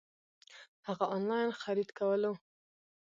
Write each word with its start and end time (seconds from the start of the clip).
هغه 0.87 1.05
انلاين 1.15 1.51
خريد 1.61 1.89
کولو 1.99 2.33